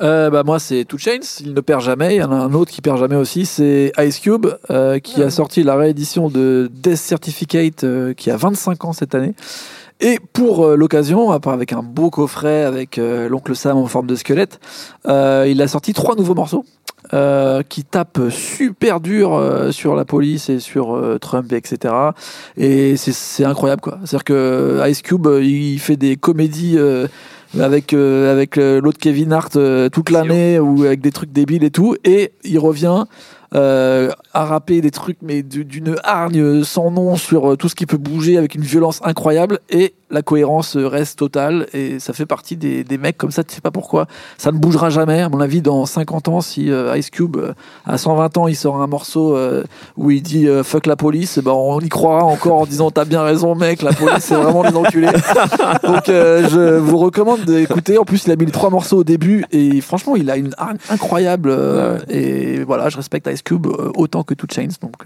Euh, 0.00 0.30
bah 0.30 0.42
moi 0.44 0.58
c'est 0.58 0.84
Two 0.84 0.98
Chains, 0.98 1.20
il 1.40 1.52
ne 1.52 1.60
perd 1.60 1.82
jamais. 1.82 2.16
Il 2.16 2.18
y 2.18 2.22
en 2.22 2.32
a 2.32 2.36
un 2.36 2.54
autre 2.54 2.70
qui 2.70 2.80
perd 2.80 2.98
jamais 2.98 3.16
aussi, 3.16 3.44
c'est 3.44 3.92
Ice 3.98 4.18
Cube 4.18 4.46
euh, 4.70 4.98
qui 4.98 5.22
a 5.22 5.30
sorti 5.30 5.62
la 5.62 5.76
réédition 5.76 6.28
de 6.28 6.70
Death 6.72 6.96
Certificate 6.96 7.84
euh, 7.84 8.14
qui 8.14 8.30
a 8.30 8.36
25 8.36 8.84
ans 8.86 8.92
cette 8.92 9.14
année. 9.14 9.34
Et 10.00 10.18
pour 10.32 10.64
euh, 10.64 10.76
l'occasion, 10.76 11.30
à 11.30 11.40
part 11.40 11.52
avec 11.52 11.74
un 11.74 11.82
beau 11.82 12.08
coffret 12.08 12.62
avec 12.62 12.96
l'oncle 12.96 13.54
Sam 13.54 13.76
en 13.76 13.86
forme 13.86 14.06
de 14.06 14.14
squelette, 14.14 14.58
euh, 15.06 15.46
il 15.48 15.60
a 15.60 15.68
sorti 15.68 15.92
trois 15.92 16.16
nouveaux 16.16 16.34
morceaux. 16.34 16.64
Euh, 17.12 17.62
qui 17.68 17.84
tapent 17.84 18.30
super 18.30 19.00
dur 19.00 19.34
euh, 19.34 19.72
sur 19.72 19.94
la 19.96 20.04
police 20.04 20.48
et 20.48 20.58
sur 20.60 20.94
euh, 20.96 21.18
Trump, 21.18 21.52
etc. 21.52 21.92
Et 22.56 22.96
c'est- 22.96 23.12
c'est 23.12 23.44
incroyable, 23.44 23.82
quoi. 23.82 23.98
C'est-à-dire 24.04 24.24
que 24.24 24.80
Ice 24.88 25.02
Cube, 25.02 25.26
euh, 25.26 25.42
il 25.42 25.78
fait 25.78 25.96
des 25.96 26.16
comédies 26.16 26.74
euh, 26.78 27.06
avec 27.58 27.92
euh, 27.94 28.30
avec 28.32 28.58
euh, 28.58 28.80
l'autre 28.80 28.98
Kevin 28.98 29.32
Hart 29.32 29.56
euh, 29.56 29.88
toute 29.88 30.10
l'année 30.10 30.58
ou 30.60 30.84
avec 30.84 31.00
des 31.00 31.10
trucs 31.10 31.32
débiles 31.32 31.64
et 31.64 31.70
tout, 31.72 31.96
et 32.04 32.32
il 32.44 32.58
revient 32.60 33.04
euh, 33.56 34.10
à 34.32 34.44
rapper 34.44 34.80
des 34.80 34.92
trucs 34.92 35.18
mais 35.22 35.42
du- 35.42 35.64
d'une 35.64 35.96
hargne 36.04 36.62
sans 36.62 36.92
nom 36.92 37.16
sur 37.16 37.50
euh, 37.52 37.56
tout 37.56 37.68
ce 37.68 37.74
qui 37.74 37.86
peut 37.86 37.96
bouger 37.96 38.36
avec 38.38 38.54
une 38.54 38.62
violence 38.62 39.00
incroyable 39.02 39.58
et 39.70 39.94
la 40.10 40.22
cohérence 40.22 40.76
reste 40.76 41.18
totale 41.18 41.66
et 41.72 41.98
ça 41.98 42.12
fait 42.12 42.26
partie 42.26 42.56
des, 42.56 42.84
des 42.84 42.98
mecs 42.98 43.16
comme 43.16 43.30
ça 43.30 43.44
tu 43.44 43.54
sais 43.54 43.60
pas 43.60 43.70
pourquoi. 43.70 44.06
Ça 44.38 44.52
ne 44.52 44.58
bougera 44.58 44.90
jamais 44.90 45.20
à 45.20 45.28
mon 45.28 45.40
avis 45.40 45.62
dans 45.62 45.86
50 45.86 46.28
ans 46.28 46.40
si 46.40 46.70
euh, 46.70 46.96
Ice 46.96 47.10
Cube 47.10 47.36
euh, 47.36 47.52
à 47.86 47.98
120 47.98 48.36
ans 48.38 48.48
il 48.48 48.56
sort 48.56 48.80
un 48.80 48.86
morceau 48.86 49.36
euh, 49.36 49.64
où 49.96 50.10
il 50.10 50.22
dit 50.22 50.48
euh, 50.48 50.62
fuck 50.62 50.86
la 50.86 50.96
police 50.96 51.38
ben 51.38 51.52
on 51.52 51.80
y 51.80 51.88
croira 51.88 52.24
encore 52.24 52.60
en 52.60 52.66
disant 52.66 52.90
t'as 52.90 53.04
bien 53.04 53.22
raison 53.22 53.54
mec 53.54 53.82
la 53.82 53.92
police 53.92 54.24
c'est 54.24 54.34
vraiment 54.34 54.62
des 54.62 54.76
enculés. 54.76 55.08
Donc 55.82 56.04
je 56.06 56.78
vous 56.78 56.98
recommande 56.98 57.44
d'écouter. 57.44 57.98
En 57.98 58.04
plus 58.04 58.24
il 58.26 58.32
a 58.32 58.36
mis 58.36 58.46
les 58.46 58.52
trois 58.52 58.70
morceaux 58.70 58.98
au 58.98 59.04
début 59.04 59.44
et 59.50 59.80
franchement 59.80 60.16
il 60.16 60.30
a 60.30 60.36
une 60.36 60.54
hargne 60.58 60.78
incroyable 60.90 61.56
et 62.08 62.62
voilà 62.64 62.88
je 62.88 62.96
respecte 62.96 63.28
Ice 63.32 63.42
Cube 63.42 63.66
autant 63.94 64.22
que 64.22 64.34
Two 64.34 64.46
Chains 64.50 64.68
donc 64.82 65.04